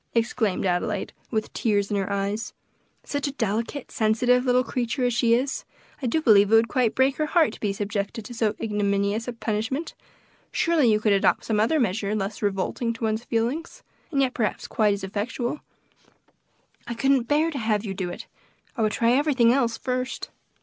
[0.15, 2.53] exclaimed Adelaide, with tears in her eyes;
[3.03, 5.63] "such a delicate, sensitive little creature as she is,
[6.01, 9.27] I do believe it would quite break her heart to be subjected to so ignominious
[9.27, 9.93] a punishment;
[10.51, 14.65] surely you could adopt some other measure less revolting to one's feelings, and yet perhaps
[14.65, 15.59] quite as effectual.
[16.87, 18.25] I couldn't bear to have you do it.
[18.75, 20.31] I would try everything else first."